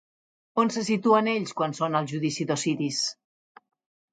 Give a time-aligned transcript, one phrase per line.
[0.61, 3.03] On se situen ells quan són al Judici d'Osiris?